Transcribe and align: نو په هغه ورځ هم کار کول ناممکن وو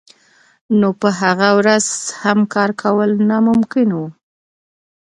نو 0.79 0.89
په 1.01 1.09
هغه 1.21 1.49
ورځ 1.59 1.85
هم 2.23 2.39
کار 2.53 2.69
کول 2.81 3.09
ناممکن 3.29 3.89
وو 3.93 4.07